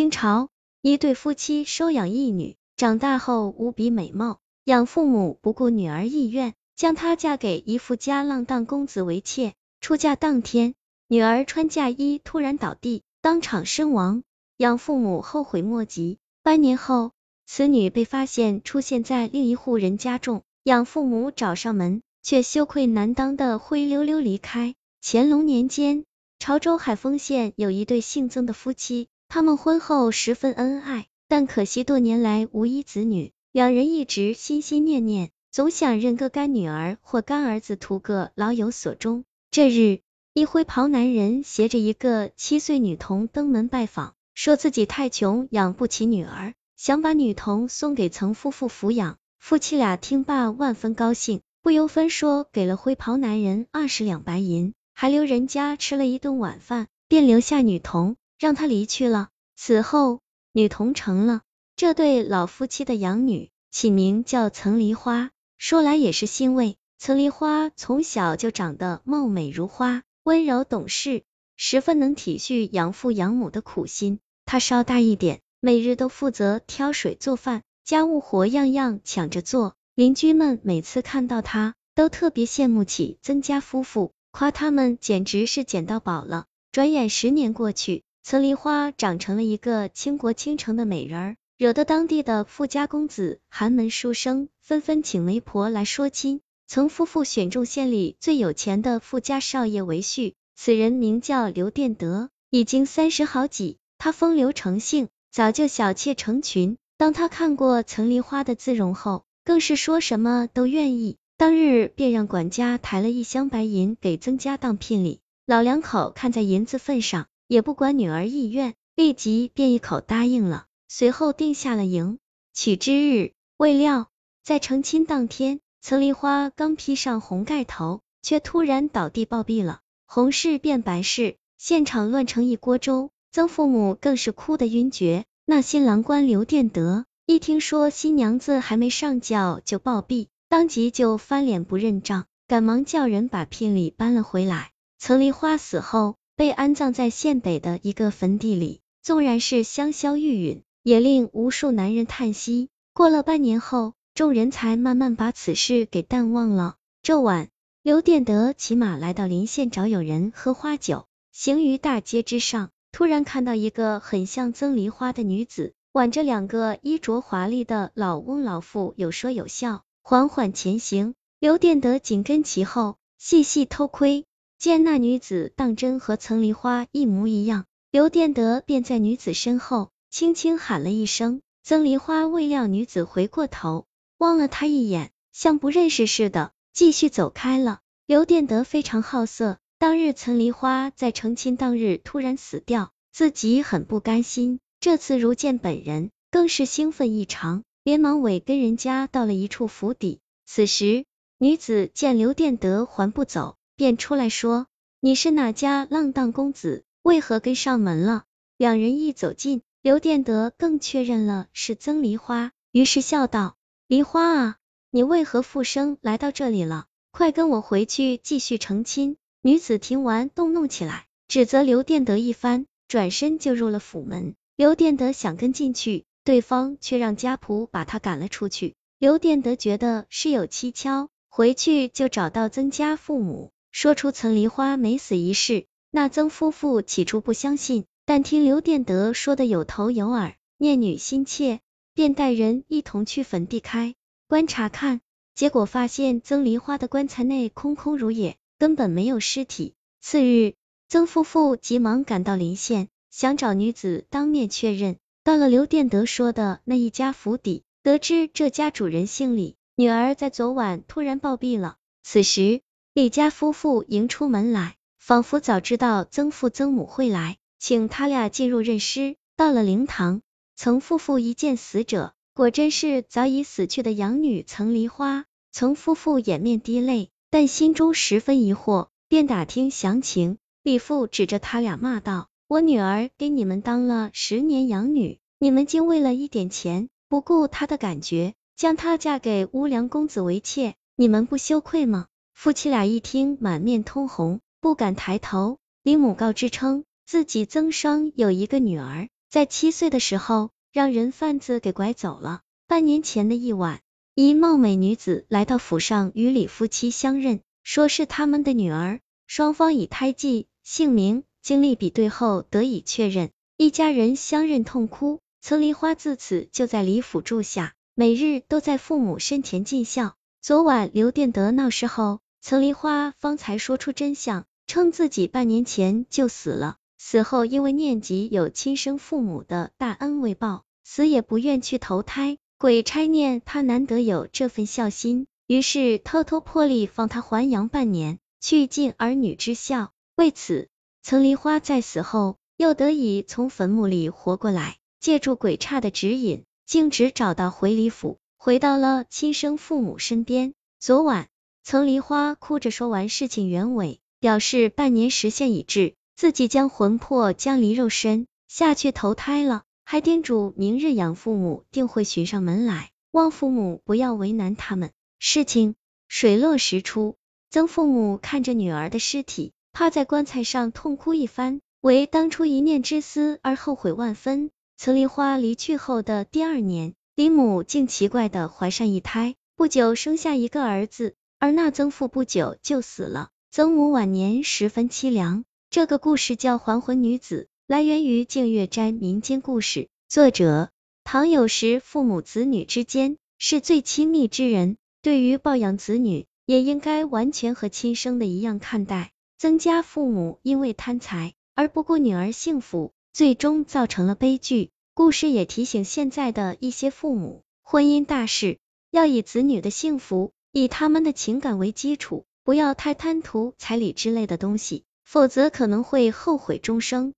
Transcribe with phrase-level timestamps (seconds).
[0.00, 0.48] 清朝
[0.80, 9.52] 一对夫妻收养一女，长大后无比美貌，养父母不顾女儿意愿，将她嫁给一富家浪荡公子为妾。
[9.82, 10.74] 出嫁当天，
[11.06, 14.22] 女儿穿嫁衣突然倒地，当场身亡，
[14.56, 16.16] 养父母后悔莫及。
[16.42, 17.12] 半年后，
[17.44, 24.74] 此女被发现出现在另一户人家中，养父母找上门，却羞愧难当的灰溜溜离开。
[25.02, 26.06] 乾隆年间，
[26.38, 29.09] 潮州海丰县有一对姓曾的夫妻。
[29.32, 39.24] 他们婚后十分恩爱，但可惜多年来无一子女，两人一直心心念念，总想认个干女儿或干儿子，图个老有所终。
[39.52, 40.00] 这日，
[40.34, 49.16] 一灰袍男人携着一个七岁女童登门拜访，说自己太穷，养不起女儿，想把女童送给曾夫妇抚养。
[49.38, 58.16] 夫妻俩听罢万分高兴，不由分说给了灰袍男人二十两白银，还留人家吃了一顿晚饭，便留下女童。
[58.40, 59.28] 让他离去了。
[59.54, 60.20] 此后，
[60.52, 61.42] 女童成了
[61.76, 65.30] 这对老夫妻的养女，起名叫岑梨花。
[65.58, 71.22] 说来也是欣慰，岑梨花从小就长得貌美如花，温柔懂事，
[71.58, 74.20] 十分能体恤养父养母的苦心。
[74.46, 79.76] 她稍大一点，每日都负责挑水做饭，家务活样样抢着做。
[79.94, 86.46] 邻居们每次看到她，都特别羡慕起曾家夫妇，夸他们简直是捡到宝了。
[86.72, 88.02] 转眼十年过去。
[88.22, 96.40] 岑梨花长成了一个倾国倾城的美人儿，惹得当地的富家公子、寒门书生纷纷请媒婆来说亲。
[96.68, 103.78] 曾夫妇选中县里最有钱的富家少爷为婿，此人名叫刘殿德，已经三十好几。
[103.98, 106.76] 他风流成性，早就小妾成群。
[106.96, 111.16] 当他看过岑梨花的姿容后，更是说什么都愿意。
[111.36, 115.20] 当日便让管家抬了一箱白银给曾家当聘礼。
[115.46, 117.26] 老两口看在银子份上。
[117.50, 120.66] 也不管女儿意愿，立即便一口答应了。
[120.86, 122.20] 随后定下了迎
[122.54, 123.32] 娶之日。
[123.56, 124.06] 未料
[124.44, 129.80] 在成亲当天，岑梨花刚披上红盖头，却突然倒地暴毙了。
[130.06, 133.10] 红事变白事，现场乱成一锅粥。
[133.32, 135.24] 曾父母更是哭得晕厥。
[135.44, 144.70] 那新郎官刘殿德一听说新娘子还没上轿就暴毙，当即就翻脸不认账，赶忙叫人把聘礼搬了回来。
[145.00, 146.14] 岑梨花死后。
[146.40, 152.70] 被安葬在县北的一个坟地里，纵然是香消玉殒，也令无数男人叹息。
[152.94, 156.76] 过了半年后，众人才慢慢把此事给淡忘了。
[157.02, 157.50] 这晚，
[157.82, 171.12] 刘殿德骑马来到临县找友人喝花酒，行于大街之上，突然看到一个很像曾梨花的女子，挽着两个衣着华丽的老翁老妇，有说有笑，缓缓前行。
[171.38, 174.24] 刘殿德紧跟其后，细细偷窥。
[174.60, 181.40] 见那女子当真和岑梨花一模一样，刘殿德便在女子身后轻轻喊了一声。
[181.62, 183.86] 曾梨花未料女子回过头
[184.18, 187.78] 望了他一眼，像不认识似的，继续走开了。
[188.04, 194.60] 刘殿德非常好色，当日岑梨花在成亲当日突然死掉，自己很不甘心。
[194.78, 200.20] 这次如见本人，更是兴奋异常，连忙尾跟人家到了一处府邸。
[200.44, 201.06] 此时
[201.38, 203.56] 女子见刘殿德还不走。
[203.80, 204.66] 便出来说
[205.00, 206.84] ：“你是哪家浪荡公子？
[207.00, 208.24] 为何跟上门了？”
[208.58, 213.56] 两人一走近，刘殿德更确认了是曾梨花，于是笑道
[213.88, 214.56] ：“梨花啊，
[214.90, 216.88] 你为何复生来到这里了？
[217.10, 224.34] 快跟我回去继续成亲。”女子听完动怒起来，指责刘殿德一番，转身就入了府门。
[224.56, 228.74] 刘殿德想跟进去，对方却让家仆把他赶了出去。
[228.98, 233.52] 刘殿德觉得事有蹊跷，回去就找到曾家父母。
[233.72, 241.60] 说出岑梨花没死一事，那曾夫妇起初不相信，但听刘殿德说的有头有耳，念女心切，
[241.94, 243.94] 便带人一同去坟地开
[244.26, 245.00] 观察看，
[245.34, 249.74] 结果发现曾梨花的棺材内空空如也，根本没有尸体。
[250.00, 250.54] 次日，
[250.88, 254.96] 曾夫妇急忙赶到临县，想找女子当面确认。
[255.22, 261.76] 到了刘殿德说的那一家府邸，得知这家主人姓李，女儿在昨晚突然暴毙了。
[262.02, 262.62] 此时。
[262.92, 269.14] 李家夫妇迎出门来，仿佛早知道曾父曾母会来，请他俩进入认尸。
[269.36, 270.22] 到了灵堂，
[270.56, 275.24] 曾夫妇一见死者，果真是早已死去的养女曾梨花。
[275.52, 280.38] 曾夫妇掩面滴泪，但心中十分疑惑，便打听详情。
[280.64, 292.08] 李父指着他俩骂道：“我女儿给你们当了十年养女，你们竟为了一点钱，不顾她的感觉，将她嫁给乌良公子为妾，你们不羞愧吗？”
[292.42, 295.58] 夫妻俩一听，满面通红，不敢抬头。
[295.82, 302.40] 李母告知称，自己曾双有一个女儿，在七岁的时候，让人贩子给拐走了。
[302.66, 303.82] 半年前的一晚，
[304.14, 313.28] 一貌美女子来到府上与李夫妻相认，说是他们的女儿，双方以胎记、姓名、经历比对后得以确认，
[313.58, 315.20] 一家人相认痛哭。
[315.42, 320.14] 曾梨花自此就在李府住下，每日都在父母身前尽孝。
[320.40, 332.38] 昨晚刘殿德闹事后，曾梨花方才说出真相，称自己半年前就死了，死后因为念及有亲生父母的大恩未报，死也不愿去投胎。
[332.58, 339.92] 鬼差念他难得有这份孝心，于是偷偷破例放他还阳半年，去尽儿女之孝。
[340.16, 340.68] 为此，
[341.02, 350.52] 曾梨花在死后又得以从坟墓里活过来，借助鬼差的指引，径直找到回李府，回到了亲生父母身边。
[350.78, 351.28] 昨晚，
[351.62, 359.62] 曾梨花哭着说完事情原委，表示半年时限已至，自己将魂魄将离肉身，下去投胎了。
[359.84, 364.90] 还叮嘱明日养父母定会寻上门来，望父母不要为难他们。
[365.18, 365.74] 事情
[366.06, 367.16] 水落石出，
[367.50, 374.50] 曾父母看着女儿的尸体，趴在棺材上痛哭一番，为当初一念之私而后悔万分。
[374.76, 385.44] 曾梨花离去后的第二年，李母竟奇怪的怀上一胎，不久生下一个儿子，而那曾父不久就死了，曾母晚年十分凄凉。
[385.70, 387.48] 这个故事叫还魂女子。
[387.66, 390.68] 来源于净月斋民间故事，作者
[391.02, 391.80] 唐有时。
[391.80, 399.10] 父母子女之间是最亲密之人，对于抱养子女，也应该完全和亲生的一样看待。
[399.38, 404.68] 曾家父母因为贪财而不顾女儿幸福，最终造成了悲剧。
[404.92, 408.58] 故事也提醒现在的一些父母，婚姻大事
[408.90, 417.14] 要以子女的幸福，以他们的情感为基础，不要太贪图彩礼之类的东西，否则可能会后悔终生。